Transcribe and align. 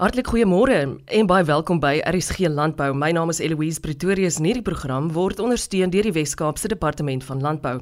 Hartlik 0.00 0.30
goeiemôre 0.32 0.76
en 1.12 1.26
baie 1.28 1.44
welkom 1.44 1.76
by 1.76 1.98
RSG 2.08 2.48
Landbou. 2.48 2.94
My 2.96 3.10
naam 3.12 3.28
is 3.28 3.36
Eloise 3.44 3.82
Pretorius 3.84 4.38
en 4.40 4.46
hierdie 4.48 4.64
program 4.64 5.10
word 5.12 5.42
ondersteun 5.44 5.92
deur 5.92 6.06
die 6.08 6.14
Wes-Kaapse 6.16 6.70
Departement 6.72 7.26
van 7.28 7.42
Landbou. 7.44 7.74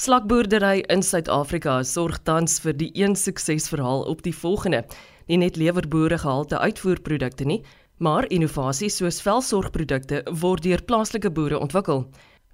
Slakboerdery 0.00 0.86
in 0.88 1.04
Suid-Afrika 1.04 1.82
sorg 1.84 2.22
tans 2.24 2.56
vir 2.64 2.72
die 2.80 2.88
een 2.96 3.12
suksesverhaal 3.12 4.06
op 4.08 4.24
die 4.24 4.32
volgende: 4.32 4.86
nie 5.28 5.42
net 5.44 5.60
lewer 5.60 5.84
boere 5.84 6.16
gehalte 6.24 6.56
uitvoerprodukte 6.64 7.44
nie, 7.44 7.60
maar 8.00 8.24
innovasies 8.32 8.96
soos 9.02 9.20
velsorgprodukte 9.20 10.24
word 10.40 10.64
deur 10.64 10.80
plaaslike 10.80 11.28
boere 11.28 11.60
ontwikkel. 11.60 12.06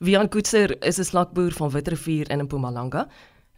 Wian 0.02 0.32
Koetser 0.34 0.74
is 0.82 0.98
'n 0.98 1.04
slakboer 1.04 1.52
van 1.52 1.70
Witrifuur 1.70 2.26
in 2.30 2.42
Mpumalanga 2.42 3.06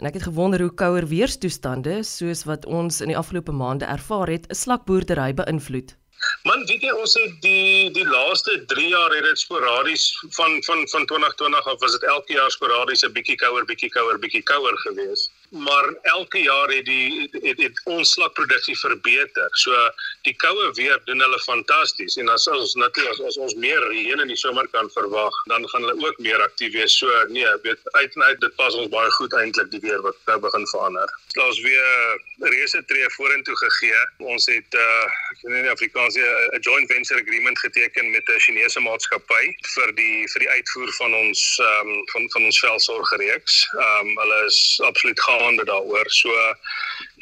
En 0.02 0.08
ek 0.08 0.16
het 0.18 0.24
gewonder 0.26 0.60
hoe 0.60 0.72
kouer 0.74 1.04
weerstoestande 1.06 2.00
soos 2.02 2.40
wat 2.48 2.64
ons 2.66 2.96
in 3.04 3.12
die 3.12 3.16
afgelope 3.16 3.52
maande 3.54 3.86
ervaar 3.86 4.32
het, 4.34 4.48
'n 4.50 4.58
slakboerdery 4.62 5.30
beïnvloed. 5.40 5.94
Man, 6.42 6.64
weet 6.70 6.82
jy 6.82 6.90
ons 7.02 7.14
het 7.20 7.36
die 7.44 7.90
die 7.98 8.06
laaste 8.06 8.64
3 8.72 8.88
jaar 8.88 9.14
het 9.14 9.24
dit 9.24 9.38
sporadies 9.38 10.04
van 10.38 10.58
van 10.66 10.82
van 10.94 11.06
2020 11.06 11.66
af 11.72 11.78
was 11.80 11.92
dit 11.92 12.02
elke 12.14 12.32
jaar 12.32 12.50
sporadies 12.50 13.04
'n 13.06 13.12
bietjie 13.12 13.36
kouer, 13.36 13.64
bietjie 13.64 13.90
kouer, 13.90 14.18
bietjie 14.18 14.42
kouer 14.42 14.78
geweest 14.78 15.30
maar 15.52 15.94
elke 16.02 16.38
jaar 16.38 16.68
het 16.68 16.84
die 16.84 17.28
het, 17.30 17.58
het 17.58 17.80
ons 17.84 18.12
slakproduksie 18.12 18.78
verbeter. 18.78 19.48
So 19.60 19.76
die 20.24 20.34
koue 20.40 20.70
weer 20.78 21.00
doen 21.04 21.20
hulle 21.20 21.38
fantasties 21.44 22.16
en 22.16 22.28
as 22.32 22.46
ons 22.48 22.74
natuurlik 22.74 23.12
as, 23.12 23.20
as 23.20 23.36
ons 23.36 23.54
meer 23.60 23.84
reën 23.90 24.20
in 24.24 24.32
die 24.32 24.38
somer 24.40 24.68
kan 24.72 24.88
verwag, 24.94 25.36
dan 25.52 25.68
gaan 25.68 25.84
hulle 25.84 26.06
ook 26.08 26.18
meer 26.24 26.40
aktief 26.40 26.72
wees. 26.72 26.96
So 26.96 27.24
nee, 27.28 27.48
weet 27.66 27.80
uit 27.98 28.16
en 28.16 28.22
uit 28.22 28.40
dit 28.40 28.56
pas 28.56 28.74
ons 28.74 28.88
baie 28.88 29.10
goed 29.18 29.36
eintlik 29.36 29.70
die 29.74 29.82
weer 29.84 30.00
wat 30.06 30.16
nou 30.30 30.38
begin 30.46 30.64
verander. 30.72 31.12
Daar's 31.36 31.60
weer 31.60 32.20
reuse 32.48 32.84
tree 32.88 33.10
vorentoe 33.18 33.56
gegee. 33.56 34.00
Ons 34.32 34.48
het 34.48 34.80
uh 34.80 35.04
ek 35.32 35.44
weet 35.44 35.52
nie 35.52 35.62
in 35.66 35.70
Afrikaans 35.74 36.16
'n 36.16 36.60
joint 36.64 36.88
venture 36.92 37.20
agreement 37.20 37.58
geteken 37.58 38.10
met 38.10 38.24
'n 38.28 38.40
Chinese 38.40 38.80
maatskappy 38.80 39.44
vir 39.74 39.94
die 40.00 40.24
vir 40.32 40.40
die 40.46 40.50
uitvoer 40.56 40.92
van 40.92 41.14
ons 41.14 41.58
um, 41.60 41.92
van 42.12 42.30
van 42.32 42.44
ons 42.44 42.60
velsorgreeks. 42.64 43.68
Ehm 43.76 44.08
um, 44.08 44.18
hulle 44.22 44.44
is 44.46 44.80
absoluut 44.84 45.20
gaaf 45.20 45.41
maande 45.42 45.66
daaroor. 45.68 46.10
So 46.22 46.32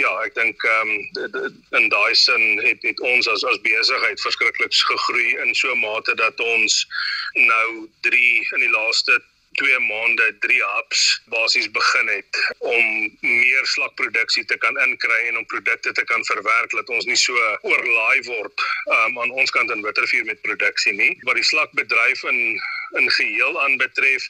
ja, 0.02 0.12
ek 0.26 0.36
dink 0.38 0.64
ehm 0.64 0.92
um, 0.92 1.58
in 1.80 1.88
daai 1.92 2.14
sin 2.14 2.60
het 2.64 2.84
het 2.86 3.00
ons 3.00 3.28
as 3.28 3.44
as 3.52 3.60
besigheid 3.66 4.20
verskriklik 4.26 4.76
gegroei 4.92 5.36
in 5.44 5.54
so 5.54 5.72
'n 5.74 5.82
mate 5.84 6.14
dat 6.14 6.40
ons 6.40 6.86
nou 7.34 7.88
3 8.00 8.48
in 8.56 8.66
die 8.66 8.74
laaste 8.76 9.20
2 9.58 9.78
maande 9.78 10.36
3 10.38 10.62
hubs 10.62 11.22
basies 11.26 11.70
begin 11.70 12.08
het 12.08 12.38
om 12.58 12.84
meer 13.20 13.66
slakproduksie 13.66 14.44
te 14.44 14.56
kan 14.62 14.78
inkry 14.86 15.18
en 15.28 15.38
om 15.40 15.46
produkte 15.46 15.92
te 15.92 16.04
kan 16.04 16.24
verwerk 16.24 16.70
dat 16.70 16.88
ons 16.88 17.08
nie 17.10 17.18
so 17.18 17.34
oorlaai 17.66 18.22
word 18.28 18.64
um, 18.96 19.18
aan 19.18 19.34
ons 19.42 19.50
kant 19.50 19.70
in 19.74 19.82
Witrifuur 19.82 20.24
met 20.24 20.42
produksie 20.46 20.94
nie. 20.94 21.16
Wat 21.26 21.40
die 21.40 21.48
slakbedryf 21.50 22.22
in 22.30 22.60
in 22.98 23.06
geheel 23.14 23.54
aanbetref, 23.62 24.24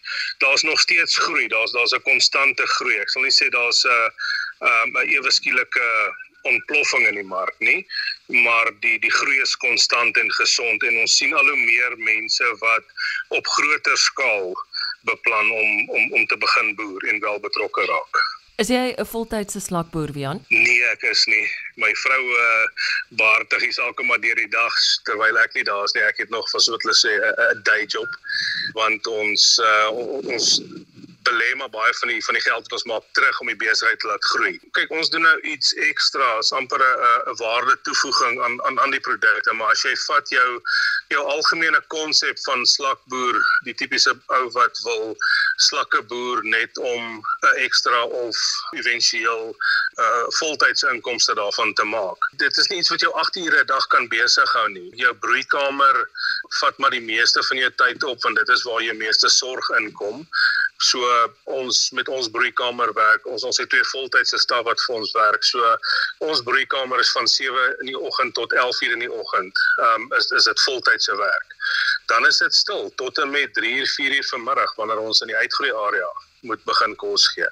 daar's 0.44 0.62
nog 0.68 0.80
steeds 0.80 1.16
groei. 1.16 1.46
Daar's 1.48 1.72
daar's 1.72 1.94
'n 1.96 2.02
konstante 2.04 2.66
groei. 2.76 2.96
Ek 3.00 3.08
sal 3.08 3.22
nie 3.22 3.32
sê 3.32 3.48
daar's 3.48 3.84
'n 3.84 4.10
um, 4.68 4.96
'n 4.96 5.08
ewe 5.16 5.30
skielike 5.30 5.86
ontploffing 6.42 7.06
in 7.06 7.14
die 7.14 7.28
mark 7.28 7.54
nie, 7.58 7.86
maar 8.26 8.70
die 8.80 8.98
die 8.98 9.12
groei 9.12 9.40
is 9.40 9.56
konstant 9.56 10.16
en 10.16 10.32
gesond 10.32 10.82
en 10.82 10.98
ons 11.02 11.16
sien 11.16 11.34
al 11.34 11.48
hoe 11.48 11.56
meer 11.56 11.96
mense 11.96 12.52
wat 12.64 12.84
op 13.28 13.46
groter 13.46 13.96
skaal 13.96 14.54
beplan 15.08 15.50
om 15.50 15.88
om 15.88 16.12
om 16.12 16.26
te 16.26 16.36
begin 16.36 16.74
boer 16.74 17.08
en 17.08 17.20
wel 17.20 17.40
betrokke 17.40 17.86
raak. 17.86 18.22
Is 18.60 18.68
jy 18.68 18.92
'n 18.92 19.06
voltydse 19.08 19.60
slakboer, 19.60 20.12
Wian? 20.12 20.44
Nee, 20.48 20.82
ek 20.92 21.02
is 21.08 21.24
nie. 21.26 21.46
My 21.80 21.92
vrou 22.02 22.24
uh 22.40 22.66
baartigies 23.08 23.78
elke 23.78 24.04
maar 24.04 24.20
deur 24.20 24.36
die 24.36 24.50
dag 24.52 24.74
terwyl 25.08 25.38
ek 25.38 25.54
nie 25.54 25.64
daar 25.64 25.84
is 25.84 25.94
nie. 25.96 26.02
Ek 26.04 26.18
het 26.20 26.28
nog 26.28 26.50
vir 26.50 26.60
so 26.60 26.76
'n 26.76 26.92
sê 26.92 27.12
'n 27.16 27.62
day 27.62 27.86
job 27.86 28.10
want 28.74 29.06
ons 29.06 29.58
uh 29.64 29.88
ons 30.34 30.60
belê 31.30 31.50
maar 31.54 31.70
baie 31.70 31.94
van 32.00 32.08
die 32.12 32.24
van 32.24 32.38
die 32.38 32.42
geld 32.42 32.66
wat 32.66 32.76
ons 32.78 32.86
maak 32.92 33.06
terug 33.18 33.40
om 33.40 33.50
die 33.52 33.58
besigheid 33.62 34.00
te 34.00 34.10
laat 34.10 34.24
groei. 34.32 34.54
Kyk, 34.78 34.90
ons 35.00 35.10
doen 35.14 35.24
nou 35.26 35.36
iets 35.54 35.72
ekstra, 35.88 36.30
amper 36.60 36.82
'n 36.82 37.32
'n 37.32 37.36
waarde 37.42 37.76
toevoeging 37.88 38.42
aan 38.44 38.56
aan 38.66 38.80
aan 38.80 38.94
die 38.96 39.04
produkte, 39.08 39.52
maar 39.52 39.70
as 39.76 39.82
jy 39.82 39.94
vat 40.06 40.28
jou 40.28 40.50
jou 41.14 41.22
algemene 41.34 41.80
konsep 41.88 42.38
van 42.46 42.66
slakboer, 42.66 43.38
die 43.64 43.74
tipiese 43.74 44.14
ou 44.38 44.44
wat 44.58 44.78
wil 44.84 45.16
slakke 45.56 46.02
boer 46.02 46.44
net 46.44 46.78
om 46.78 47.02
'n 47.20 47.56
ekstra 47.66 48.04
of 48.04 48.36
éventueel 48.80 49.44
'n 49.50 50.02
uh, 50.02 50.24
voltydse 50.40 50.88
inkomste 50.94 51.34
daarvan 51.34 51.74
te 51.74 51.84
maak. 51.84 52.18
Dit 52.36 52.56
is 52.56 52.68
nie 52.68 52.78
iets 52.78 52.88
wat 52.88 53.00
jou 53.00 53.12
8 53.12 53.36
ure 53.36 53.60
'n 53.62 53.66
dag 53.66 53.86
kan 53.86 54.08
besig 54.08 54.52
hou 54.52 54.68
nie. 54.68 54.90
Jou 54.96 55.14
broeikamer 55.14 56.08
vat 56.60 56.78
maar 56.78 56.90
die 56.90 57.06
meeste 57.14 57.42
van 57.42 57.56
jou 57.56 57.72
tyd 57.76 58.04
op 58.04 58.22
want 58.22 58.36
dit 58.36 58.48
is 58.48 58.62
waar 58.62 58.82
jou 58.82 58.96
meeste 58.96 59.28
sorg 59.28 59.68
inkom. 59.68 60.28
So 60.80 61.04
ons 61.44 61.90
met 61.92 62.08
ons 62.08 62.28
broeikamer 62.32 62.92
werk. 62.96 63.26
Ons 63.28 63.44
ons 63.44 63.58
het 63.60 63.68
twee 63.68 63.84
voltydse 63.92 64.38
staf 64.40 64.64
wat 64.68 64.80
vir 64.86 64.96
ons 64.96 65.12
werk. 65.16 65.44
So 65.44 65.74
ons 66.24 66.40
broeikamer 66.46 67.02
is 67.04 67.12
van 67.16 67.28
7 67.28 67.66
in 67.82 67.92
die 67.92 67.98
oggend 67.98 68.34
tot 68.38 68.54
11:00 68.56 68.96
in 68.96 69.04
die 69.04 69.12
oggend. 69.12 69.64
Ehm 69.76 70.08
um, 70.08 70.08
is 70.18 70.30
is 70.40 70.48
dit 70.48 70.64
voltydse 70.68 71.16
werk. 71.20 71.54
Dan 72.06 72.26
is 72.26 72.38
dit 72.38 72.54
stil 72.54 72.92
tot 72.96 73.18
en 73.18 73.30
met 73.30 73.52
3:00 73.60 73.92
4:00 73.98 74.32
vanmiddag 74.32 74.74
wanneer 74.80 74.98
ons 74.98 75.20
in 75.20 75.32
die 75.34 75.36
uitgroei 75.36 75.72
area 75.72 76.10
moet 76.48 76.64
begin 76.64 76.96
kos 76.96 77.28
gee. 77.34 77.48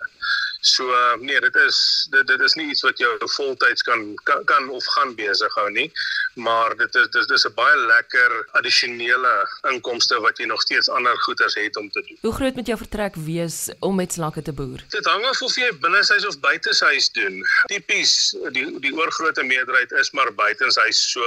So 0.61 1.17
nee, 1.21 1.41
dit 1.41 1.55
is 1.55 2.07
dit 2.11 2.27
dit 2.27 2.41
is 2.41 2.55
nie 2.55 2.71
iets 2.71 2.83
wat 2.83 2.99
jou 2.99 3.13
voltyds 3.37 3.83
kan 3.83 4.15
kan 4.25 4.69
of 4.69 4.85
gaan 4.97 5.15
besig 5.15 5.55
hou 5.55 5.69
nie, 5.71 5.93
maar 6.39 6.77
dit 6.77 6.95
is 6.95 7.09
dis 7.15 7.27
dis 7.27 7.45
'n 7.49 7.55
baie 7.55 7.77
lekker 7.77 8.31
addisionele 8.59 9.35
inkomste 9.73 10.21
wat 10.21 10.39
jy 10.39 10.47
nog 10.47 10.61
steeds 10.63 10.89
ander 10.89 11.17
goederes 11.25 11.55
het 11.55 11.77
om 11.77 11.91
te 11.91 12.03
doen. 12.07 12.19
Hoe 12.21 12.33
groot 12.33 12.55
moet 12.55 12.67
jou 12.67 12.79
vertrek 12.79 13.15
wees 13.15 13.71
om 13.81 13.95
met 13.95 14.13
slakke 14.13 14.43
te 14.43 14.53
boer? 14.53 14.85
Dit 14.89 15.05
hang 15.05 15.25
af 15.25 15.43
of 15.43 15.57
jy 15.57 15.71
binneshuis 15.81 16.27
of 16.27 16.41
buiteshuis 16.41 17.11
doen. 17.13 17.43
Tipies 17.67 18.37
die 18.57 18.67
die 18.81 18.95
oorgrootste 18.95 19.43
meerderheid 19.43 19.93
is 19.93 20.11
maar 20.11 20.35
buitenshuis. 20.35 21.11
So 21.13 21.25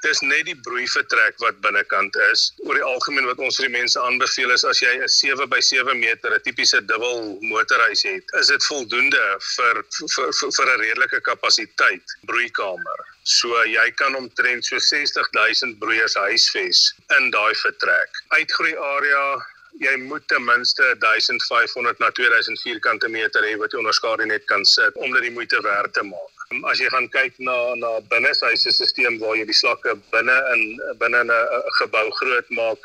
dis 0.00 0.20
net 0.20 0.44
die 0.44 0.56
broei 0.66 0.86
vertrek 0.88 1.38
wat 1.38 1.60
binnekant 1.60 2.16
is. 2.32 2.52
Oor 2.66 2.74
die 2.74 2.86
algemeen 2.92 3.26
wat 3.26 3.38
ons 3.38 3.56
vir 3.56 3.68
die 3.68 3.78
mense 3.78 4.00
aanbeveel 4.00 4.50
is 4.50 4.64
as 4.64 4.80
jy 4.80 4.92
'n 4.98 5.08
7 5.08 5.48
by 5.48 5.60
7 5.60 5.98
meter 5.98 6.34
'n 6.34 6.42
tipiese 6.44 6.84
dubbel 6.84 7.38
motorhuis 7.40 8.02
het, 8.02 8.24
is 8.40 8.46
dit 8.46 8.64
voldoende 8.64 9.24
vir 9.56 9.84
vir 9.98 10.32
vir, 10.32 10.52
vir 10.56 10.66
'n 10.74 10.80
redelike 10.80 11.20
kapasiteit 11.20 12.16
broeikamer. 12.26 13.00
So 13.24 13.48
jy 13.64 13.90
kan 13.96 14.12
omtrent 14.34 14.64
so 14.64 14.78
60000 14.78 15.78
broeiers 15.78 16.14
huisves 16.14 16.94
in 17.18 17.30
daai 17.30 17.54
vertrek. 17.54 18.10
Uitgroei 18.34 18.74
area 18.76 19.42
jy 19.78 19.96
moet 20.06 20.26
ten 20.28 20.44
minste 20.44 20.94
1500 21.02 21.98
na 21.98 22.10
2000 22.10 22.60
vierkante 22.62 23.08
meter 23.08 23.42
hê 23.42 23.56
wat 23.58 23.72
jy 23.72 23.78
onder 23.78 23.94
skadu 23.94 24.26
net 24.26 24.44
kan 24.46 24.64
sit 24.64 24.94
om 24.94 25.12
dit 25.14 25.22
die 25.26 25.34
moeite 25.34 25.60
werd 25.62 25.92
te 25.94 26.02
maak. 26.02 26.30
As 26.70 26.78
jy 26.78 26.90
gaan 26.90 27.08
kyk 27.10 27.38
na 27.38 27.74
na 27.78 28.00
binneshuise 28.10 28.70
stelsel 28.74 29.18
waar 29.22 29.38
jy 29.38 29.46
die 29.46 29.58
slakke 29.62 29.96
binne 30.10 30.36
in 30.54 30.62
binne 30.98 31.24
'n 31.24 31.32
gebou 31.78 32.06
groot 32.20 32.50
maak, 32.50 32.78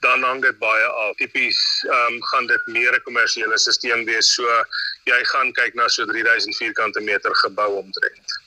dan 0.00 0.22
hang 0.22 0.40
dit 0.42 0.58
baie 0.58 0.86
af. 1.04 1.16
Tipies 1.16 1.60
ehm 1.88 2.14
um, 2.14 2.22
gaan 2.30 2.46
dit 2.46 2.64
meer 2.66 2.92
'n 2.96 3.04
kommersiële 3.08 3.58
stelsel 3.58 4.04
wees. 4.04 4.34
So 4.34 4.44
jy 5.04 5.20
gaan 5.32 5.52
kyk 5.52 5.74
na 5.74 5.88
so 5.88 6.04
3000 6.04 6.56
vierkante 6.56 7.00
meter 7.00 7.34
gebou 7.44 7.70
omtrent. 7.84 8.41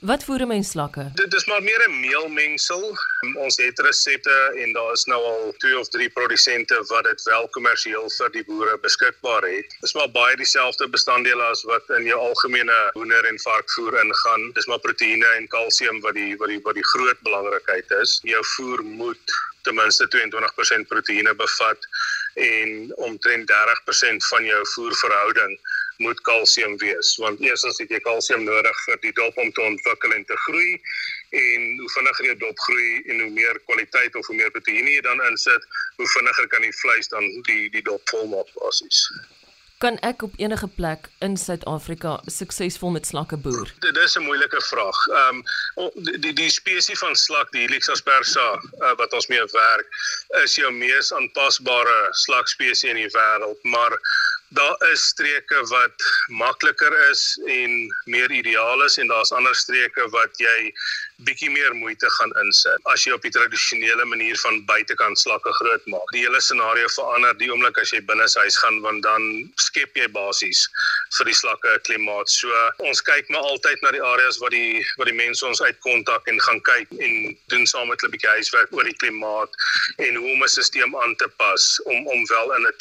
Wat 0.00 0.24
voer 0.24 0.40
'n 0.40 0.46
mens 0.46 0.70
slakke? 0.70 1.10
Dit 1.14 1.34
is 1.34 1.44
maar 1.44 1.62
meer 1.62 1.88
'n 1.88 2.00
meelmengsel. 2.00 2.98
Ons 3.34 3.56
het 3.56 3.78
resepte 3.78 4.52
en 4.62 4.72
daar 4.72 4.92
is 4.92 5.04
nou 5.04 5.22
al 5.24 5.54
2 5.56 5.78
of 5.78 5.88
3 5.88 6.10
produsente 6.10 6.84
wat 6.86 7.04
dit 7.04 7.22
wel 7.22 7.48
kommersieel 7.48 8.10
vir 8.10 8.30
die 8.30 8.44
boere 8.44 8.78
beskikbaar 8.78 9.42
het. 9.42 9.68
Dit 9.70 9.82
is 9.88 9.94
maar 9.94 10.10
baie 10.10 10.36
dieselfde 10.36 10.88
bestanddele 10.88 11.42
as 11.42 11.62
wat 11.62 11.88
in 11.88 12.04
jou 12.04 12.18
algemene 12.18 12.90
hoender 12.92 13.24
en 13.24 13.40
varkvoer 13.40 14.04
ingaan. 14.04 14.52
Dis 14.52 14.66
maar 14.66 14.78
proteïene 14.78 15.26
en 15.26 15.48
kalsium 15.48 16.00
wat 16.00 16.14
die 16.14 16.36
wat 16.36 16.48
die 16.48 16.60
wat 16.62 16.74
die 16.74 16.88
groot 16.92 17.20
belangrikheid 17.20 17.90
is. 17.90 18.20
Jou 18.22 18.44
voer 18.44 18.82
moet 18.82 19.32
ten 19.62 19.74
minste 19.74 20.06
22% 20.08 20.86
proteïene 20.88 21.34
bevat 21.34 21.88
en 22.34 22.92
omtrent 22.96 23.50
30% 23.50 24.16
van 24.28 24.44
jou 24.44 24.66
voerverhouding 24.74 25.58
moet 26.04 26.20
kalsium 26.28 26.76
wees 26.82 27.14
want 27.22 27.40
eerstens 27.40 27.78
het 27.82 27.92
jy 27.94 28.00
kalsium 28.04 28.44
nodig 28.44 28.82
vir 28.84 29.00
die 29.04 29.14
dop 29.20 29.38
om 29.42 29.52
te 29.52 29.62
ontwikkel 29.62 30.12
en 30.16 30.24
te 30.28 30.36
groei 30.44 30.74
en 31.42 31.64
hoe 31.80 31.90
vinniger 31.94 32.30
jy 32.30 32.36
dop 32.42 32.66
groei 32.66 32.90
en 33.06 33.24
hoe 33.24 33.30
meer 33.38 33.60
kwaliteit 33.70 34.14
of 34.20 34.26
hoe 34.26 34.36
meer 34.36 34.52
proteïene 34.58 34.98
jy 34.98 35.02
dan 35.08 35.24
insit 35.30 35.66
hoe 35.96 36.08
vinniger 36.18 36.52
kan 36.54 36.68
die 36.68 36.76
vleis 36.82 37.12
dan 37.14 37.26
die 37.48 37.66
die 37.74 37.84
dop 37.90 38.14
volmaak 38.14 38.52
basies 38.60 39.06
Kan 39.78 39.98
ek 40.00 40.22
op 40.22 40.32
enige 40.40 40.68
plek 40.68 41.08
in 41.20 41.34
Suid-Afrika 41.36 42.14
suksesvol 42.32 42.94
met 42.94 43.06
slakke 43.06 43.36
boer? 43.36 43.72
Dit 43.84 43.96
is 43.96 44.16
'n 44.16 44.22
moeilike 44.22 44.62
vraag. 44.62 44.98
Ehm 45.06 45.42
um, 45.76 45.90
die 46.20 46.32
die, 46.32 46.50
spesies 46.50 46.98
van 46.98 47.16
slak, 47.16 47.52
die 47.52 47.60
Helix 47.60 47.88
aspersa 47.88 48.46
uh, 48.54 48.94
wat 48.96 49.12
ons 49.12 49.26
mee 49.26 49.44
werk, 49.52 49.88
is 50.44 50.54
jou 50.54 50.72
mees 50.72 51.12
aanpasbare 51.12 52.08
slakspesie 52.10 52.90
in 52.90 52.96
die 52.96 53.12
wêreld, 53.18 53.60
maar 53.62 53.92
Daar 54.48 54.90
is 54.92 55.02
streke 55.06 55.66
wat 55.68 56.02
makliker 56.26 57.10
is 57.10 57.40
en 57.46 57.94
meer 58.04 58.30
ideaal 58.30 58.84
is 58.84 58.96
en 58.96 59.06
daar's 59.06 59.32
ander 59.32 59.54
streke 59.54 60.08
wat 60.10 60.38
jy 60.38 60.72
bietjie 61.24 61.48
meer 61.50 61.72
moeite 61.74 62.08
gaan 62.18 62.32
insit 62.42 62.88
as 62.92 63.04
jy 63.06 63.14
op 63.16 63.22
die 63.24 63.32
tradisionele 63.32 64.04
manier 64.04 64.36
van 64.42 64.58
buitekant 64.68 65.18
slakke 65.18 65.52
groot 65.58 65.86
maak. 65.86 66.10
Die 66.12 66.24
hele 66.26 66.40
scenario 66.44 66.88
verander 66.92 67.36
die 67.40 67.48
oomblik 67.52 67.78
as 67.80 67.92
jy 67.94 68.02
binne 68.04 68.26
huis 68.26 68.58
gaan 68.60 68.80
want 68.84 69.02
dan 69.06 69.24
skep 69.56 69.96
jy 69.96 70.08
basies 70.12 70.66
vir 71.18 71.30
die 71.30 71.36
slakke 71.40 71.72
'n 71.72 71.80
klimaat. 71.88 72.28
So 72.28 72.52
ons 72.84 73.00
kyk 73.00 73.30
maar 73.30 73.48
altyd 73.52 73.80
na 73.82 73.92
die 73.96 74.02
areas 74.02 74.38
wat 74.44 74.52
die 74.52 74.84
wat 74.98 75.08
die 75.08 75.16
mense 75.16 75.46
ons 75.46 75.62
uit 75.62 75.78
kontak 75.80 76.28
en 76.28 76.40
gaan 76.40 76.60
kyk 76.60 76.92
en 77.00 77.36
doen 77.48 77.66
saam 77.66 77.88
met 77.88 78.00
hulle 78.00 78.12
'n 78.12 78.16
bietjie 78.16 78.34
huiswerk 78.36 78.72
oor 78.76 78.84
die 78.84 79.00
klimaat 79.00 79.50
en 79.96 80.14
hoe 80.20 80.32
om 80.32 80.42
'n 80.42 80.48
stelsel 80.48 81.02
aan 81.02 81.16
te 81.16 81.28
pas 81.36 81.80
om 81.84 82.06
om 82.06 82.26
wel 82.26 82.54
in 82.56 82.62
'n 82.66 82.74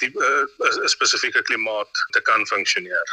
'n 0.83 0.89
spesifieke 0.89 1.41
klimaat 1.41 1.91
te 2.11 2.21
kan 2.21 2.45
funksioneer. 2.47 3.07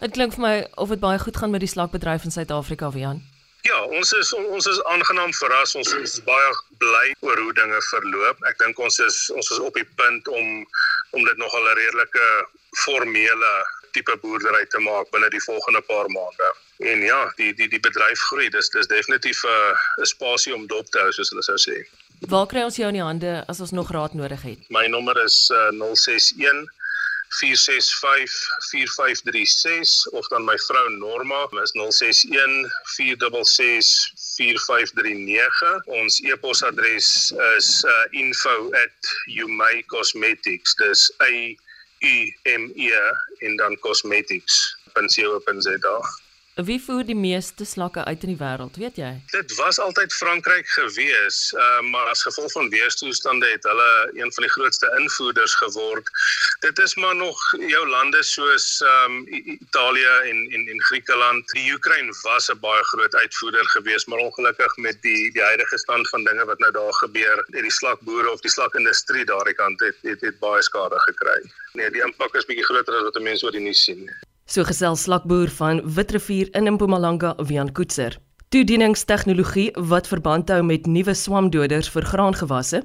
Dit 0.00 0.12
klink 0.12 0.34
vir 0.34 0.42
my 0.42 0.66
of 0.76 0.88
dit 0.88 1.00
baie 1.00 1.18
goed 1.18 1.36
gaan 1.36 1.50
met 1.50 1.60
die 1.60 1.68
slakbedryf 1.68 2.24
in 2.24 2.30
Suid-Afrika, 2.30 2.90
Wian. 2.92 3.37
Ja, 3.66 3.78
ons 3.84 4.12
is 4.12 4.32
ons 4.34 4.66
is 4.66 4.78
aangenaam 4.84 5.32
verras. 5.34 5.74
Ons 5.74 5.90
is 5.98 6.18
baie 6.26 6.50
bly 6.82 7.14
oor 7.26 7.40
hoe 7.42 7.54
dinge 7.56 7.80
verloop. 7.90 8.44
Ek 8.50 8.58
dink 8.62 8.78
ons 8.78 9.00
is 9.02 9.18
ons 9.34 9.50
is 9.50 9.58
op 9.58 9.74
die 9.74 9.88
punt 9.98 10.28
om 10.28 10.46
om 11.16 11.24
dit 11.24 11.36
nogal 11.40 11.66
'n 11.66 11.76
redelike 11.80 12.26
formele 12.84 13.52
tipe 13.92 14.16
boerdery 14.22 14.66
te 14.66 14.78
maak 14.78 15.10
binne 15.10 15.30
die 15.30 15.42
volgende 15.42 15.80
paar 15.80 16.08
maande. 16.12 16.48
En 16.78 17.00
ja, 17.02 17.32
die 17.36 17.54
die 17.54 17.68
die 17.68 17.80
bedryf 17.80 18.20
groei. 18.30 18.48
Dis 18.48 18.68
dis 18.68 18.86
definitief 18.86 19.42
'n 19.44 19.48
uh, 19.48 20.02
'n 20.02 20.06
spasie 20.06 20.54
om 20.54 20.66
dop 20.66 20.86
te 20.90 20.98
hou 20.98 21.12
soos 21.12 21.30
hulle 21.30 21.42
sou 21.42 21.58
sê. 21.58 21.76
Waar 22.28 22.46
kry 22.46 22.62
ons 22.62 22.76
jou 22.76 22.88
in 22.88 22.98
die 22.98 23.02
hande 23.02 23.44
as 23.46 23.60
ons 23.60 23.70
nog 23.70 23.90
raad 23.90 24.14
nodig 24.14 24.42
het? 24.42 24.58
My 24.68 24.86
nommer 24.86 25.24
is 25.24 25.50
uh, 25.54 25.70
061 25.70 26.66
465 27.40 28.30
4536 28.70 30.06
of 30.12 30.24
dan 30.30 30.44
my 30.44 30.56
vrou 30.68 30.88
Norma 30.96 31.48
is 31.62 31.72
061 31.76 32.70
466 32.96 34.12
4539. 34.36 35.82
Ons 35.86 36.20
e-posadres 36.22 37.32
is 37.56 37.84
uh, 37.84 37.90
info@umaicosmetics. 38.12 40.74
Dis 40.78 41.12
a 41.20 41.56
U 42.00 42.32
M 42.44 42.72
E 42.74 42.90
en 43.38 43.56
dan 43.56 43.78
cosmetics.co.za. 43.78 46.27
Wie 46.58 46.80
voer 46.82 47.04
die 47.06 47.14
meeste 47.14 47.62
slakke 47.64 48.02
uit 48.04 48.24
in 48.26 48.32
die 48.32 48.38
wêreld, 48.40 48.78
weet 48.82 48.96
jy? 48.98 49.12
Dit 49.30 49.52
was 49.54 49.76
altyd 49.78 50.10
Frankryk 50.10 50.66
gewees, 50.66 51.52
uh, 51.54 51.80
maar 51.86 52.08
as 52.10 52.24
gevolg 52.26 52.50
van 52.52 52.66
weerstoestande 52.72 53.46
het 53.46 53.66
hulle 53.68 53.90
een 54.18 54.32
van 54.34 54.42
die 54.42 54.50
grootste 54.50 54.90
invoerders 54.98 55.54
geword. 55.60 56.10
Dit 56.66 56.80
is 56.82 56.96
maar 56.98 57.14
nog 57.14 57.38
jou 57.62 57.84
lande 57.88 58.22
soos 58.26 58.66
um, 58.82 59.20
Italië 59.30 60.14
en 60.30 60.40
en 60.58 60.66
en 60.72 60.82
Griekeland. 60.88 61.46
Die 61.54 61.70
Oekraïne 61.74 62.14
was 62.22 62.50
'n 62.50 62.58
baie 62.58 62.82
groot 62.90 63.14
uitvoerder 63.14 63.68
gewees, 63.76 64.06
maar 64.06 64.18
ongelukkig 64.18 64.76
met 64.76 64.98
die 65.02 65.30
die 65.32 65.42
huidige 65.42 65.78
stand 65.78 66.08
van 66.08 66.24
dinge 66.24 66.44
wat 66.44 66.58
nou 66.58 66.72
daar 66.72 66.94
gebeur, 66.94 67.36
het 67.36 67.62
die 67.62 67.78
slakboere 67.78 68.30
of 68.30 68.40
die 68.40 68.50
slakindustrie 68.50 69.24
daardie 69.24 69.54
kant 69.54 69.80
het, 69.80 69.96
het 70.02 70.20
het 70.20 70.38
baie 70.38 70.62
skade 70.62 70.98
gekry. 71.06 71.38
Nee, 71.72 71.90
die 71.90 72.02
impak 72.02 72.34
is 72.34 72.50
bietjie 72.50 72.66
groter 72.66 72.98
as 72.98 73.02
wat 73.02 73.22
mense 73.22 73.46
oor 73.46 73.54
die 73.54 73.62
nuus 73.62 73.84
sien. 73.84 74.10
So 74.48 74.64
gesel 74.64 74.96
slakboer 74.96 75.50
van 75.58 75.82
Witrifuur 75.94 76.48
in 76.56 76.72
Mpumalanga, 76.72 77.34
Wian 77.36 77.68
Koetser. 77.72 78.14
Toedieningstegnologie 78.48 79.74
wat 79.90 80.08
verband 80.08 80.48
hou 80.48 80.62
met 80.64 80.86
nuwe 80.88 81.12
swamdoders 81.14 81.90
vir 81.92 82.06
graangewasse, 82.08 82.80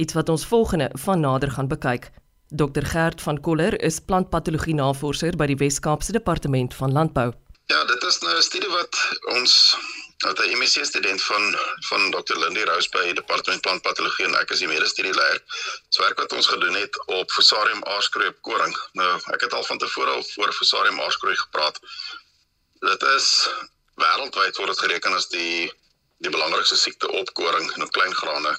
iets 0.00 0.16
wat 0.16 0.32
ons 0.32 0.46
volgende 0.48 0.88
van 1.04 1.20
nader 1.20 1.52
gaan 1.52 1.68
bekyk. 1.68 2.08
Dr 2.48 2.88
Gert 2.94 3.20
van 3.20 3.40
Koller 3.40 3.76
is 3.84 4.00
plantpatologie 4.00 4.78
navorser 4.78 5.36
by 5.36 5.50
die 5.52 5.58
Wes-Kaapse 5.60 6.16
Departement 6.16 6.72
van 6.80 6.96
Landbou. 6.96 7.28
Ja, 7.68 7.84
dit 7.92 8.08
is 8.08 8.18
nou 8.24 8.32
'n 8.36 8.42
studie 8.48 8.72
wat 8.72 8.96
ons 9.36 9.76
wat 10.22 10.38
'n 10.38 10.56
MSc 10.58 10.84
student 10.84 11.22
van 11.22 11.58
van 11.88 12.10
Dr 12.10 12.38
Lindy 12.38 12.62
Rose 12.62 12.88
by 12.88 13.02
die 13.02 13.14
Departement 13.14 13.60
Plantpatologie 13.60 14.24
en 14.24 14.34
ek 14.38 14.50
is 14.54 14.58
die 14.58 14.68
mede-studieleier. 14.68 15.40
So 15.88 16.02
werk 16.02 16.18
wat 16.18 16.32
ons 16.32 16.46
gedoen 16.46 16.74
het 16.74 16.98
op 17.06 17.30
Fusarium 17.30 17.82
aarskroei 17.84 18.28
op 18.28 18.38
koring. 18.40 18.76
Nou, 18.92 19.20
ek 19.34 19.40
het 19.40 19.52
al 19.52 19.64
van 19.64 19.78
tevore 19.78 20.10
al 20.10 20.24
voor 20.34 20.52
Fusarium 20.52 21.00
aarskroei 21.00 21.36
gepraat. 21.36 21.80
Dit 22.80 23.02
is 23.02 23.48
wêreldwyd 23.94 24.56
word 24.56 24.70
dit 24.74 24.78
gereken 24.78 25.18
as 25.18 25.28
die 25.28 25.72
die 26.18 26.30
belangrikste 26.30 26.76
siekte 26.76 27.10
op 27.10 27.34
koring 27.34 27.72
en 27.72 27.82
op 27.82 27.92
klein 27.92 28.14
grane 28.14 28.58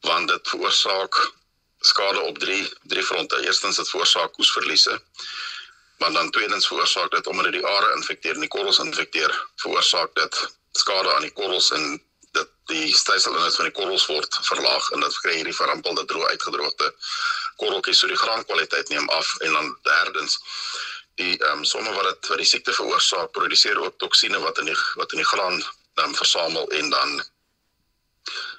want 0.00 0.28
dit 0.28 0.48
veroorsaak 0.48 1.32
skade 1.80 2.20
op 2.20 2.38
drie 2.38 2.72
drie 2.82 3.02
fronte. 3.02 3.40
Eerstens 3.46 3.76
dit 3.76 3.90
veroorsaak 3.90 4.38
oesverliese 4.38 5.00
maar 5.98 6.12
dan 6.12 6.30
tweedens 6.30 6.66
veroorsaak 6.66 7.10
dit 7.10 7.26
omdat 7.26 7.44
dit 7.44 7.52
die 7.52 7.66
are 7.66 7.94
infekteer 7.94 8.34
en 8.34 8.40
die 8.40 8.48
korrels 8.48 8.78
infekteer, 8.78 9.46
veroorsaak 9.56 10.14
dit 10.14 10.42
skade 10.78 11.14
aan 11.14 11.26
die 11.26 11.34
korrels 11.38 11.70
en 11.76 11.84
dit 12.34 12.50
die 12.70 12.94
styselinhoud 12.96 13.56
van 13.56 13.68
die 13.68 13.76
korrels 13.76 14.06
word 14.10 14.38
verlaag 14.48 14.90
en 14.94 15.04
dit 15.04 15.20
kry 15.22 15.36
hierdie 15.38 15.56
verrampelde 15.56 16.04
droë 16.10 16.32
uitgedroogde 16.34 16.90
korreltjies. 17.62 18.00
So 18.02 18.10
die 18.10 18.18
graankwaliteit 18.18 18.90
neem 18.90 19.08
af 19.14 19.36
en 19.46 19.52
dan 19.58 19.70
derdens 19.86 20.40
die 21.20 21.36
ehm 21.38 21.60
um, 21.60 21.64
somme 21.64 21.92
wat 21.94 22.08
dit 22.10 22.30
wat 22.32 22.42
die 22.42 22.50
siekte 22.50 22.74
veroorsaak 22.74 23.30
produseer 23.36 23.78
ook 23.78 23.98
toksine 24.02 24.40
wat 24.42 24.58
in 24.58 24.72
die 24.72 24.78
wat 24.98 25.12
in 25.14 25.22
die 25.22 25.30
graan 25.30 25.60
dan 25.94 26.10
um, 26.10 26.14
versamel 26.18 26.66
en 26.80 26.90
dan 26.90 27.22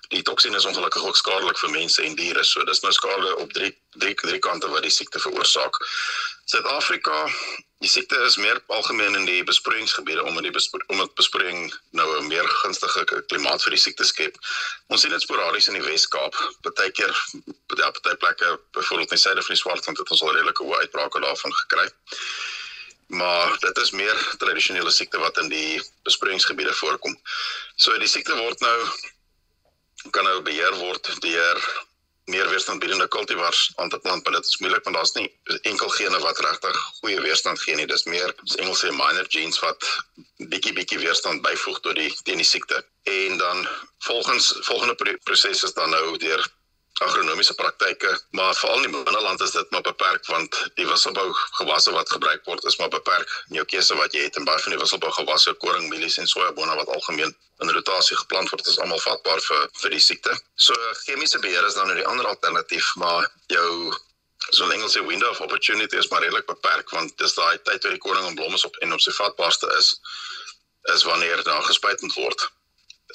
die 0.10 0.22
toksine 0.22 0.58
is 0.58 0.66
ongelukkig 0.66 1.06
ook 1.06 1.18
skadelik 1.18 1.58
vir 1.58 1.70
mense 1.70 2.04
en 2.04 2.16
diere 2.16 2.44
so 2.44 2.64
dis 2.64 2.82
nou 2.82 2.94
skade 2.94 3.36
op 3.36 3.54
drie 3.54 3.74
drie 3.98 4.16
drie 4.16 4.40
kante 4.40 4.68
wat 4.68 4.84
die 4.84 4.94
siekte 4.94 5.20
veroorsaak 5.20 5.80
Suid-Afrika, 6.46 7.24
die 7.82 7.90
siekte 7.90 8.20
is 8.22 8.36
meer 8.38 8.60
algemeen 8.78 9.16
in 9.18 9.24
die 9.26 9.44
besproeiingsgebiede 9.50 10.24
omdat 10.24 10.46
die 10.46 10.52
bespro 10.54 10.82
omdat 10.94 11.16
besproeiing 11.18 11.74
nou 11.98 12.06
'n 12.20 12.28
meer 12.28 12.48
gunstige 12.62 13.02
klimaat 13.32 13.64
vir 13.66 13.74
die 13.74 13.82
siekte 13.82 14.06
skep. 14.06 14.38
Ons 14.94 15.02
sien 15.02 15.12
dit 15.12 15.22
sporadies 15.22 15.68
in 15.68 15.78
die 15.80 15.88
Wes-Kaap, 15.88 16.38
baie 16.62 16.92
keer 16.92 17.14
by 17.68 17.80
ja, 17.82 17.90
baie 18.04 18.16
plekke, 18.16 18.60
byvoorbeeld 18.78 19.12
in 19.12 19.24
suide 19.24 19.42
van 19.42 19.56
die 19.56 19.62
Swartland 19.62 19.98
het 19.98 20.12
ons 20.12 20.22
al 20.22 20.36
redelike 20.36 20.64
hoë 20.64 20.84
uitbrake 20.84 21.20
daarvan 21.26 21.58
gekry. 21.62 21.90
Maar 23.08 23.58
dit 23.60 23.78
is 23.78 23.92
meer 23.92 24.18
tradisionele 24.38 24.92
siekte 24.92 25.18
wat 25.18 25.38
in 25.38 25.50
die 25.50 25.82
besproeiingsgebiede 26.04 26.74
voorkom. 26.74 27.18
So 27.76 27.98
die 27.98 28.08
siekte 28.08 28.38
word 28.38 28.60
nou 28.60 28.78
kan 30.12 30.24
nou 30.24 30.42
beheer 30.42 30.76
word 30.82 31.10
deur 31.22 31.62
meer 32.26 32.50
weerstandbiedende 32.50 33.08
kultivars 33.08 33.72
aan 33.76 33.90
te 33.90 34.00
plant, 34.00 34.24
maar 34.24 34.34
dit 34.34 34.46
is 34.46 34.58
moeilik 34.58 34.84
want 34.84 34.96
daar's 34.96 35.14
nie 35.14 35.28
enkel 35.70 35.90
gene 35.94 36.20
wat 36.24 36.40
regtig 36.42 36.80
goeie 37.02 37.22
weerstand 37.22 37.62
gee 37.62 37.76
nie. 37.78 37.86
Dis 37.86 38.08
meer 38.10 38.34
ons 38.42 38.56
Engels 38.56 38.82
sê 38.82 38.92
minor 38.92 39.30
genes 39.30 39.62
wat 39.62 39.86
bietjie 40.54 40.74
bietjie 40.74 41.00
weerstand 41.04 41.44
byvoeg 41.46 41.80
tot 41.86 42.00
die 42.00 42.10
teen 42.26 42.42
die 42.42 42.50
siekte. 42.50 42.82
En 43.04 43.38
dan 43.38 43.68
volgens 44.08 44.54
volgende 44.70 45.18
proses 45.24 45.64
is 45.64 45.74
dan 45.78 45.94
nou 45.94 46.18
deur 46.18 46.42
agronomiese 47.04 47.54
praktyke, 47.54 48.12
maar 48.30 48.56
veral 48.56 48.84
in 48.84 48.92
die 48.92 49.04
binneland 49.04 49.42
is 49.42 49.52
dit 49.52 49.72
maar 49.72 49.82
beperk 49.82 50.26
want 50.32 50.72
die 50.80 50.88
wisselbou 50.88 51.26
gewasse 51.60 51.92
wat 51.92 52.12
gebruik 52.12 52.46
word 52.46 52.64
is 52.64 52.78
maar 52.80 52.90
beperk 52.90 53.34
in 53.50 53.60
jou 53.60 53.66
keuse 53.74 53.98
wat 54.00 54.16
jy 54.16 54.24
het 54.24 54.40
en 54.40 54.48
baie 54.48 54.62
van 54.64 54.72
die 54.72 54.80
wisselbou 54.80 55.12
gewasse, 55.18 55.54
koring, 55.64 55.90
mielies 55.92 56.18
en 56.22 56.28
sojabone 56.32 56.76
wat 56.80 56.94
algemeen 56.96 57.36
in 57.64 57.72
rotasie 57.72 58.18
geplant 58.18 58.50
word, 58.52 58.68
is 58.68 58.80
almal 58.80 59.00
vatbaar 59.04 59.44
vir 59.44 59.68
vir 59.82 59.96
die 59.96 60.04
siekte. 60.04 60.34
So 60.56 60.76
chemiese 61.04 61.40
beheer 61.44 61.68
is 61.68 61.76
dan 61.76 61.88
nou 61.92 61.96
die 62.00 62.08
ander 62.08 62.28
alternatief, 62.32 62.92
maar 63.00 63.28
jou 63.52 63.94
so 64.52 64.70
Engels 64.70 64.96
sê 64.96 65.04
window 65.06 65.30
of 65.32 65.42
opportunity 65.42 65.98
is 65.98 66.10
maar 66.12 66.22
redelik 66.22 66.46
beperk 66.48 66.92
want 66.96 67.18
dis 67.18 67.34
daai 67.36 67.58
tyd 67.64 67.84
wat 67.84 67.96
die 67.96 68.04
koring 68.04 68.28
en 68.28 68.36
blomme 68.36 68.60
op 68.68 68.76
en 68.86 68.94
op 68.94 69.02
sy 69.02 69.12
vatbaarste 69.20 69.72
is 69.80 69.96
is 70.94 71.04
wanneer 71.04 71.44
daar 71.44 71.64
gespuit 71.66 72.04
word 72.16 72.52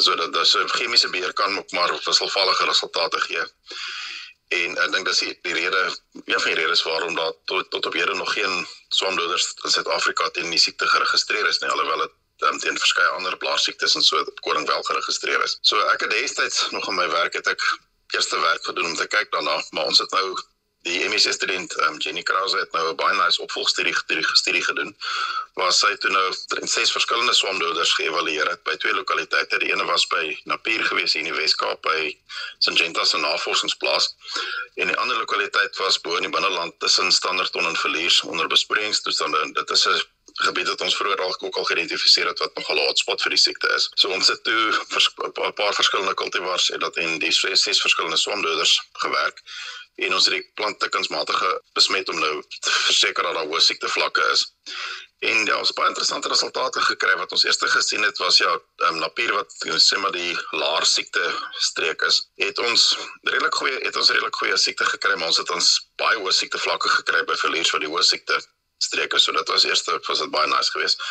sodat 0.03 0.33
dat 0.33 0.47
so 0.47 0.67
chemiese 0.67 1.11
beheer 1.11 1.33
kan 1.33 1.65
maar 1.71 1.93
wisselvallige 2.05 2.65
resultate 2.65 3.21
gee. 3.21 3.45
En 4.51 4.79
ek 4.83 4.93
dink 4.93 5.07
dis 5.07 5.19
die 5.19 5.55
rede 5.55 5.83
een 6.25 6.41
van 6.41 6.51
die 6.51 6.59
redes 6.59 6.83
waarom 6.83 7.15
daar 7.15 7.33
tot 7.45 7.71
tot 7.71 7.87
op 7.87 7.99
hede 7.99 8.15
nog 8.15 8.33
geen 8.33 8.67
swamdoders 8.89 9.53
in 9.65 9.71
Suid-Afrika 9.71 10.31
teen 10.31 10.51
die 10.51 10.59
siekte 10.59 10.87
geregistreer 10.87 11.47
is 11.47 11.61
nie 11.63 11.71
alhoewel 11.71 12.03
dit 12.07 12.49
um, 12.49 12.59
teen 12.59 12.79
verskeie 12.79 13.13
ander 13.19 13.37
blaarsiektes 13.37 13.95
en 13.95 14.03
so 14.03 14.25
koring 14.47 14.67
wel 14.67 14.83
geregistreer 14.83 15.43
is. 15.47 15.59
So 15.61 15.79
ek 15.93 16.01
het 16.07 16.11
destyds 16.17 16.67
nog 16.71 16.89
in 16.89 16.99
my 16.99 17.09
werk 17.11 17.39
het 17.39 17.47
ek 17.47 17.63
eerste 18.17 18.41
werk 18.41 18.65
gedoen 18.65 18.91
om 18.91 18.97
te 18.99 19.07
kyk 19.07 19.31
daarna, 19.31 19.61
maar 19.71 19.85
ons 19.85 19.99
het 20.03 20.11
nou 20.11 20.35
die 20.83 21.09
MSc 21.09 21.33
student 21.33 21.75
um, 21.87 21.99
Jenny 21.99 22.23
Krause 22.23 22.57
het 22.57 22.73
nou 22.73 22.89
'n 22.89 22.97
baie 22.97 23.17
nice 23.17 23.43
opvolgstudie 23.43 23.95
gestudie 23.95 24.65
gedoen 24.65 24.97
waar 25.55 25.73
sy 25.73 25.97
toe 25.97 26.11
nou 26.11 26.27
ses 26.65 26.93
verskillende 26.93 27.35
swamdoders 27.35 27.93
geëvalueer 27.93 28.49
het 28.49 28.63
by 28.65 28.77
twee 28.77 28.95
lokaliteite. 28.95 29.59
Die 29.59 29.73
ene 29.73 29.85
was 29.85 30.07
by 30.07 30.39
Napier 30.45 30.85
gewees 30.85 31.15
in 31.15 31.29
die 31.29 31.35
Wes-Kaap 31.37 31.83
by 31.83 32.17
Syngenta 32.59 33.05
se 33.05 33.19
navorsingsplaas 33.19 34.15
en 34.81 34.87
die 34.87 34.97
ander 34.97 35.19
lokaliteit 35.19 35.77
was 35.77 36.01
bo 36.01 36.17
in 36.17 36.29
die 36.29 36.33
binneland 36.33 36.79
tussen 36.81 37.13
Standerton 37.13 37.67
en 37.67 37.77
Verlies 37.77 38.23
onder 38.23 38.49
besproeiingstoestande. 38.49 39.53
Dit 39.53 39.71
is 39.71 39.87
'n 39.87 40.01
gebied 40.35 40.69
wat 40.69 40.81
ons 40.81 40.97
vroeër 40.97 41.21
al 41.21 41.37
ook 41.41 41.57
al 41.57 41.65
geïdentifiseer 41.65 42.27
het 42.27 42.39
wat 42.39 42.55
nogal 42.55 42.77
'n 42.77 42.87
hotspot 42.87 43.23
vir 43.23 43.31
die 43.31 43.45
siekte 43.45 43.69
is. 43.77 43.91
So 43.95 44.09
ons 44.09 44.29
het 44.29 44.45
toe 44.45 44.73
'n 44.73 45.53
paar 45.53 45.75
verskillende 45.75 46.15
kultivars 46.15 46.71
en 46.71 46.81
dat 46.81 46.97
in 46.97 47.19
die 47.19 47.33
ses, 47.33 47.63
ses 47.63 47.81
verskillende 47.81 48.17
swamdoders 48.17 48.81
gewerk 48.93 49.43
en 49.95 50.15
ons 50.15 50.25
het 50.25 50.35
die 50.35 50.47
plante 50.55 50.89
kunsmatige 50.89 51.51
besmet 51.77 52.09
om 52.09 52.19
nou 52.21 52.35
te 52.49 52.71
verseker 52.87 53.27
dat 53.27 53.35
daar 53.35 53.49
hoë 53.51 53.61
siektevlakke 53.65 54.25
is. 54.33 54.47
En 55.21 55.43
ja, 55.45 55.59
ons 55.59 55.69
het 55.69 55.77
baie 55.77 55.91
interessante 55.93 56.31
resultate 56.33 56.81
gekry. 56.81 57.17
Wat 57.21 57.33
ons 57.37 57.45
eers 57.45 57.59
gesien 57.75 58.03
het 58.03 58.19
was 58.19 58.39
ja, 58.41 58.55
um, 58.89 59.01
Napier 59.03 59.35
wat 59.37 59.53
sê 59.85 59.99
maar 60.01 60.15
die 60.17 60.33
laar 60.57 60.87
siekte 60.87 61.25
streek 61.59 62.07
is, 62.09 62.23
het 62.41 62.59
ons 62.59 62.87
redelik 63.29 63.55
goeie 63.55 63.77
het 63.85 63.97
ons 63.97 64.11
redelik 64.11 64.37
goeie 64.41 64.57
siekte 64.57 64.89
gekry, 64.89 65.19
maar 65.19 65.29
ons 65.29 65.43
het 65.43 65.51
ons 65.51 65.69
baie 66.01 66.17
hoë 66.17 66.33
siekte 66.33 66.59
vlakke 66.59 66.89
gekry 66.89 67.25
by 67.29 67.37
verlies 67.43 67.75
van 67.75 67.85
die 67.85 67.93
hoë 67.93 68.07
siekte 68.15 68.41
streke. 68.83 69.19
So 69.19 69.33
dit 69.33 69.49
was 69.49 69.65
eers 69.65 69.85
was 70.07 70.19
dit 70.19 70.31
baie 70.31 70.49
nice 70.49 70.71
geweest. 70.71 71.03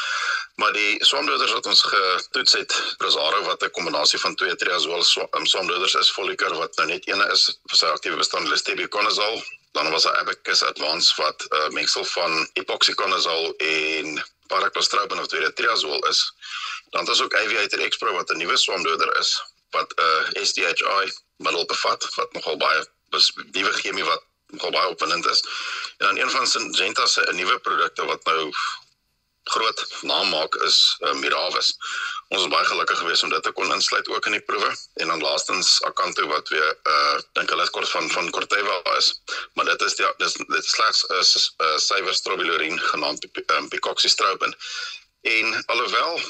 Maar 0.55 0.73
die 0.73 0.97
swamdoders 1.05 1.51
wat 1.51 1.65
ons 1.65 1.81
getoets 1.81 2.53
het, 2.53 2.73
Prosaro 2.97 3.43
wat 3.43 3.63
'n 3.63 3.71
kombinasie 3.71 4.19
van 4.19 4.35
twee 4.35 4.55
triazol 4.55 5.03
swamdoders 5.03 5.93
is, 5.93 6.11
Foliker 6.11 6.53
wat 6.55 6.75
nou 6.75 6.87
net 6.87 7.07
eene 7.07 7.31
is, 7.31 7.59
vir 7.69 7.77
sy 7.77 7.85
aktiewe 7.85 8.17
bestanddeel 8.17 8.57
Stebuconazole 8.57 9.43
dan 9.71 9.89
was 9.91 10.03
daar 10.03 10.17
Abacus 10.17 10.63
Advance 10.63 11.21
wat 11.21 11.45
'n 11.49 11.55
uh, 11.55 11.69
mengsel 11.69 12.05
van 12.05 12.49
epoxyconazole 12.53 13.55
en 13.55 14.25
paraclostrobin 14.47 15.19
of 15.19 15.27
tweede 15.27 15.53
triazol 15.53 16.05
is. 16.07 16.33
Dan 16.89 17.01
het 17.01 17.09
ons 17.09 17.21
ook 17.21 17.35
Aviator 17.35 17.79
Expro 17.79 18.13
wat 18.13 18.29
'n 18.29 18.37
nuwe 18.37 18.57
swamdoder 18.57 19.19
is 19.19 19.43
wat 19.69 19.93
'n 19.95 20.01
uh, 20.37 20.43
SDHI 20.45 21.13
middel 21.35 21.65
bevat 21.65 22.15
wat 22.15 22.33
nogal 22.33 22.57
baie 22.57 22.87
nuwe 23.51 23.73
chemie 23.73 24.03
wat 24.03 24.23
nogal 24.49 24.71
baie 24.71 24.93
opwindend 24.93 25.25
is. 25.25 25.41
En 25.97 26.05
dan 26.05 26.17
een 26.17 26.29
van 26.29 26.47
Syngenta 26.47 27.05
se 27.05 27.29
nuwe 27.31 27.59
produkte 27.59 28.05
wat 28.05 28.23
nou 28.23 28.51
groot 29.49 29.85
naam 30.01 30.29
maak 30.29 30.55
is 30.55 30.97
uh, 30.99 31.13
Miravis. 31.13 31.77
Ons 32.29 32.41
is 32.41 32.51
baie 32.53 32.65
gelukkig 32.65 32.97
geweest 33.01 33.23
om 33.25 33.31
dit 33.33 33.43
te 33.43 33.51
kon 33.57 33.71
insluit 33.73 34.09
ook 34.13 34.25
in 34.29 34.35
die 34.37 34.45
proewe 34.45 34.69
en 35.01 35.07
dan 35.07 35.21
laastens 35.21 35.71
Akanto 35.89 36.27
wat 36.29 36.51
weer 36.53 36.69
uh 36.93 37.15
dink 37.37 37.49
hulle 37.49 37.65
is 37.65 37.73
kort 37.77 37.89
van 37.89 38.09
van 38.09 38.29
Corteva 38.35 38.77
is. 38.97 39.13
Maar 39.53 39.71
dit 39.71 39.87
is 39.87 39.97
die 40.01 40.11
dis 40.21 40.37
dit 40.41 40.69
slegs 40.73 41.01
is 41.21 41.31
'n 41.37 41.63
uh, 41.63 41.77
suiwer 41.77 42.13
strobilurin 42.13 42.77
genaamd 42.91 43.25
um, 43.55 43.69
Picoxystrobin. 43.69 44.55
En 45.21 45.63
alhoewel 45.65 46.21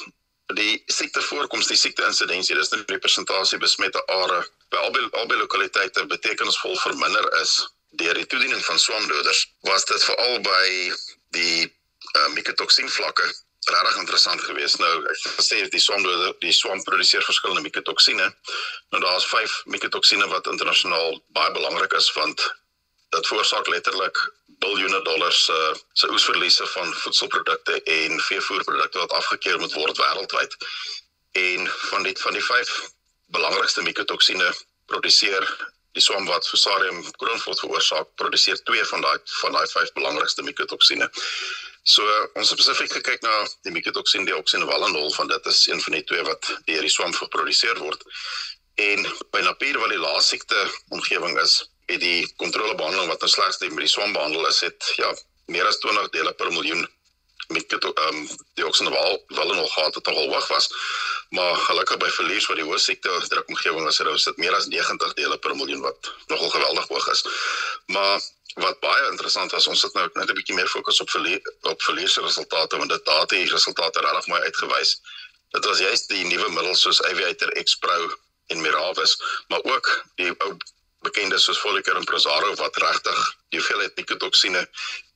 die 0.55 0.83
siekte 0.85 1.21
voorkoms, 1.21 1.67
die 1.67 1.77
siekte 1.77 2.05
insidensie, 2.05 2.55
dis 2.55 2.71
net 2.71 2.87
die 2.87 2.97
persentasie 2.99 3.59
besmette 3.61 4.01
are 4.05 4.39
by 4.69 4.77
albei 4.77 5.03
albei 5.11 5.37
lokaliteite 5.37 6.05
betekenisvol 6.05 6.79
verminder 6.85 7.27
is 7.41 7.59
deur 7.89 8.13
die 8.13 8.25
toediening 8.25 8.65
van 8.65 8.79
swamdoders. 8.79 9.45
Was 9.67 9.85
dit 9.85 10.03
veral 10.03 10.41
by 10.45 10.65
die 11.35 11.65
uh, 11.65 12.21
eh, 12.21 12.29
mikotoksien 12.33 12.89
vlakke 12.89 13.27
regtig 13.69 13.97
interessant 13.97 14.41
geweest. 14.41 14.79
Nou 14.79 14.93
ek 15.03 15.23
het 15.23 15.35
gesê 15.39 15.59
die 15.69 15.81
swam 15.83 16.05
die 16.41 16.53
swam 16.55 16.81
produseer 16.83 17.23
verskillende 17.25 17.61
mikotoksine. 17.65 18.27
Nou 18.93 19.01
daar's 19.03 19.27
5 19.27 19.61
mikotoksine 19.65 20.27
wat 20.27 20.47
internasionaal 20.47 21.19
baie 21.37 21.51
belangrik 21.51 21.93
is 21.93 22.11
want 22.17 22.45
dit 23.09 23.27
veroorsaak 23.27 23.67
letterlik 23.67 24.17
biljoene 24.63 25.01
dollars 25.01 25.45
se 25.45 25.55
uh, 25.55 25.75
se 25.93 26.09
oesverliese 26.11 26.67
van 26.67 26.93
voedselprodukte 26.93 27.81
en 27.83 28.19
veevoerprodukte 28.19 28.99
wat 28.99 29.11
afgekeur 29.11 29.59
moet 29.59 29.73
word 29.73 29.97
wêreldwyd. 29.97 30.55
En 31.31 31.67
van 31.91 32.03
die 32.03 32.15
van 32.17 32.33
die 32.33 32.45
5 32.45 32.73
belangrikste 33.35 33.81
mikotoksine 33.81 34.53
produseer 34.85 35.45
die 35.97 36.03
swam 36.03 36.25
wat 36.29 36.47
Fusarium 36.47 37.01
kroonvot 37.17 37.59
veroorsaak, 37.63 38.11
produseer 38.21 38.59
2 38.63 38.85
van 38.91 39.01
daai 39.05 39.17
van 39.41 39.55
daai 39.57 39.67
5 39.67 39.93
belangrikste 39.97 40.45
mikotoksine. 40.45 41.09
So 41.83 42.05
ons 42.37 42.51
het 42.51 42.59
spesifiek 42.59 42.91
gekyk 42.99 43.23
na 43.25 43.33
die 43.65 43.73
mikotoksien 43.73 44.27
dioksien 44.27 44.67
valinol 44.69 45.09
van 45.15 45.31
dit 45.31 45.49
is 45.49 45.65
een 45.71 45.81
van 45.81 45.97
die 45.97 46.03
twee 46.11 46.23
wat 46.27 46.51
deur 46.67 46.85
die 46.85 46.93
swam 46.93 47.13
geproduseer 47.15 47.81
word. 47.81 48.05
En 48.79 49.03
by 49.33 49.41
Napier 49.43 49.79
wat 49.81 49.91
die 49.91 49.99
laaste 49.99 50.61
omgewing 50.95 51.39
is, 51.41 51.57
het 51.89 51.99
die 52.03 52.27
kontrolebehandeling 52.37 53.09
wat 53.09 53.23
ons 53.25 53.33
slegs 53.33 53.59
met 53.65 53.81
die 53.81 53.91
swam 53.91 54.13
behandel 54.13 54.47
is, 54.47 54.61
het 54.61 54.93
ja, 54.95 55.09
meer 55.49 55.65
as 55.67 55.81
20 55.81 56.11
dele 56.13 56.33
per 56.37 56.51
miljoen 56.53 56.85
mikoto 57.49 57.91
ehm 57.93 58.15
um, 58.15 58.27
dioksien 58.53 58.89
val 58.93 59.23
valinol 59.27 59.67
gehad 59.67 59.93
wat 59.97 60.07
al 60.07 60.19
hoog 60.31 60.47
was. 60.47 60.69
Maar 61.29 61.55
gelukkig 61.55 61.97
by 61.97 62.09
verlies 62.09 62.47
wat 62.49 62.57
die 62.57 62.65
hoë 62.65 62.79
siekte 62.81 63.21
druk 63.31 63.47
omgewing 63.53 63.87
is, 63.87 63.97
het 63.97 64.25
dit 64.25 64.37
meer 64.37 64.55
as 64.57 64.67
90 64.67 65.13
dele 65.13 65.37
per 65.37 65.55
miljoen 65.55 65.81
wat 65.81 66.11
nogal 66.27 66.49
geweldig 66.49 66.87
hoog 66.87 67.07
is. 67.13 67.25
Maar 67.85 68.21
wat 68.65 68.79
baie 68.79 69.09
interessant 69.09 69.51
was, 69.51 69.67
ons 69.67 69.81
het 69.81 69.93
nou 69.93 70.09
net 70.13 70.29
'n 70.29 70.37
bietjie 70.39 70.55
meer 70.55 70.67
fokus 70.67 71.01
op 71.01 71.09
verlie 71.09 71.41
op 71.61 71.81
verliese 71.81 72.21
resultate 72.21 72.77
want 72.77 72.89
dit 72.89 73.07
het 73.07 73.29
die 73.29 73.49
resultate 73.49 73.99
regtig 73.99 74.27
mooi 74.27 74.41
uitgewys. 74.41 75.01
Dit 75.49 75.65
was 75.65 75.79
juist 75.79 76.09
die 76.09 76.25
nuwe 76.25 76.49
middels 76.49 76.81
soos 76.81 77.01
Aviator 77.03 77.51
X 77.63 77.75
Pro 77.75 78.13
en 78.47 78.61
Miravis, 78.61 79.17
maar 79.47 79.63
ook 79.63 80.05
die 80.15 80.33
ou 80.37 80.57
bekende 81.01 81.37
soos 81.39 81.59
Foliker 81.59 81.95
en 81.95 82.03
Prosaro 82.03 82.55
wat 82.55 82.77
regtig 82.77 83.35
die 83.49 83.59
hoeveelheid 83.59 83.95
mikotoksine 83.95 84.69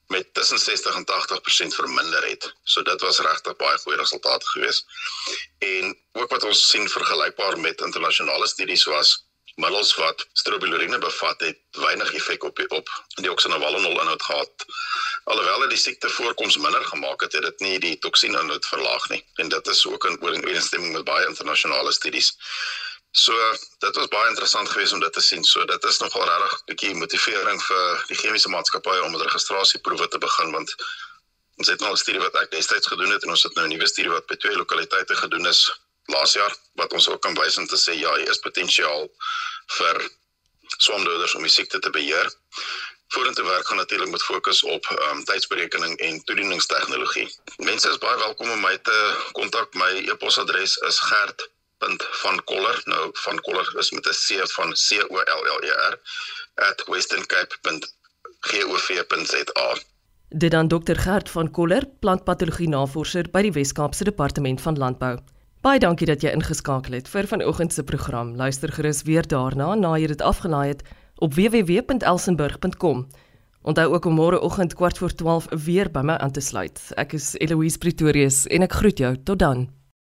met 0.08 0.34
tussen 0.34 0.60
60 0.60 0.96
en 0.96 1.06
80% 1.06 1.76
verminder 1.76 2.28
het. 2.28 2.54
So 2.64 2.82
dit 2.82 3.02
was 3.02 3.20
regtig 3.20 3.56
baie 3.56 3.78
goeie 3.78 3.98
resultate 3.98 4.48
geweest. 4.48 4.86
En 5.58 5.98
ook 6.12 6.30
wat 6.30 6.44
ons 6.44 6.70
sien 6.70 6.90
vergelykbaar 6.90 7.60
met 7.60 7.82
internasionale 7.82 8.48
studies 8.48 8.84
was 8.84 9.26
middels 9.56 9.96
wat 9.96 10.28
strobilurine 10.34 10.98
bevat 10.98 11.42
het 11.42 11.60
weinig 11.72 12.14
effek 12.14 12.44
op 12.44 12.60
op 12.68 12.90
die 13.16 13.32
oxanovalinol 13.32 14.00
inhoud 14.02 14.24
gehad. 14.24 14.66
Alhoewel 15.24 15.60
dit 15.60 15.70
die 15.70 15.78
siekte 15.78 16.10
voorkoms 16.10 16.58
minder 16.58 16.86
gemaak 16.86 17.22
het, 17.22 17.34
het 17.34 17.44
dit 17.44 17.60
nie 17.60 17.80
die 17.80 17.98
toksien 17.98 18.36
inhoud 18.36 18.66
verlaag 18.66 19.10
nie. 19.10 19.22
En 19.36 19.50
dit 19.50 19.68
is 19.68 19.86
ook 19.88 20.06
in 20.06 20.22
ooreenstemming 20.22 20.94
met 20.94 21.04
baie 21.04 21.28
internasionale 21.28 21.92
studies. 21.92 22.34
So 23.14 23.34
dit 23.78 23.96
was 23.96 24.08
baie 24.10 24.30
interessant 24.30 24.70
geweest 24.70 24.94
om 24.94 25.00
dit 25.00 25.14
te 25.14 25.22
sien. 25.22 25.44
So 25.46 25.66
dit 25.70 25.84
is 25.84 26.00
nogal 26.02 26.24
regtig 26.26 26.54
'n 26.54 26.66
bietjie 26.66 26.94
motivering 26.98 27.60
vir 27.64 28.06
die 28.10 28.18
chemiese 28.18 28.50
maatskappye 28.50 29.04
om 29.04 29.12
met 29.12 29.22
registrasieproewe 29.22 30.08
te 30.08 30.18
begin 30.18 30.52
want 30.52 30.76
ons 31.62 31.68
het 31.68 31.80
nou 31.80 31.92
'n 31.92 32.02
studie 32.04 32.22
wat 32.22 32.36
ek 32.42 32.52
destyds 32.52 32.88
gedoen 32.88 33.12
het 33.14 33.24
en 33.24 33.30
ons 33.30 33.44
het 33.44 33.54
nou 33.54 33.66
'n 33.66 33.70
nuwe 33.70 33.88
studie 33.88 34.12
wat 34.12 34.26
by 34.26 34.36
twee 34.36 34.58
lokaliteite 34.58 35.16
gedoen 35.16 35.46
is 35.46 35.62
laas 36.06 36.34
jaar 36.34 36.56
wat 36.74 36.94
ons 36.94 37.08
ook 37.10 37.22
kan 37.22 37.38
wys 37.38 37.58
om 37.58 37.68
te 37.68 37.78
sê 37.78 37.94
ja, 37.94 38.16
hier 38.16 38.30
is 38.30 38.40
potensiaal 38.40 39.08
vir 39.78 40.10
swamdoders 40.78 41.36
om 41.36 41.42
die 41.42 41.52
siekte 41.52 41.80
te 41.80 41.90
beheer. 41.90 42.34
Vorentoe 43.14 43.46
werk 43.46 43.68
gaan 43.68 43.78
natuurlik 43.78 44.10
met 44.10 44.24
fokus 44.24 44.64
op 44.64 44.86
ehm 44.86 45.18
um, 45.18 45.24
tydsberekening 45.24 45.98
en 46.00 46.24
toedieningstegnologie. 46.24 47.30
Mense 47.58 47.90
is 47.90 47.98
baie 47.98 48.18
welkom 48.18 48.50
om 48.50 48.62
my 48.62 48.78
te 48.78 49.00
kontak. 49.32 49.74
My 49.74 49.92
e-posadres 50.10 50.78
is 50.78 51.00
gert.vankoller. 51.84 52.82
Nou 52.86 53.10
van 53.12 53.40
Koller 53.40 53.74
is 53.78 53.92
met 53.92 54.06
'n 54.06 54.10
C 54.10 54.52
van 54.52 54.72
C 54.72 55.06
O 55.10 55.16
L 55.16 55.58
L 55.58 55.64
E 55.64 55.70
R 55.92 56.00
@westerncape.gov.za. 56.86 59.78
Dit 60.30 60.52
dan 60.52 60.68
Dr 60.68 60.96
Gert 60.96 61.30
van 61.30 61.52
Koller, 61.52 61.86
plantpatologie 62.00 62.70
navorser 62.70 63.30
by 63.32 63.42
die 63.42 63.52
Wes-Kaapse 63.52 64.04
Departement 64.04 64.62
van 64.62 64.78
Landbou. 64.78 65.18
Baie 65.62 65.80
dankie 65.80 66.08
dat 66.08 66.22
jy 66.22 66.30
ingeskakel 66.30 66.94
het 66.94 67.08
vir 67.08 67.28
vanoggend 67.28 67.74
se 67.74 67.84
program. 67.84 68.36
Luister 68.36 68.72
gerus 68.72 69.02
weer 69.02 69.28
daarna 69.28 69.76
na 69.76 69.98
jy 69.98 70.08
dit 70.08 70.22
afgelaai 70.22 70.68
het 70.68 70.82
op 71.16 71.34
www.elsenburg.com. 71.34 73.08
Onthou 73.62 73.94
ook 73.94 74.06
om 74.06 74.14
môreoggend 74.14 74.74
kwart 74.74 74.98
voor 74.98 75.16
12 75.16 75.46
weer 75.50 75.92
by 75.92 76.00
my 76.00 76.14
aan 76.14 76.32
te 76.32 76.42
sluit. 76.42 76.92
Ek 76.96 77.14
is 77.14 77.36
Eloise 77.38 77.78
Pretorius 77.78 78.48
en 78.48 78.62
ek 78.62 78.74
groet 78.74 78.98
jou 78.98 79.24
tot 79.24 79.40
dan. 79.40 79.83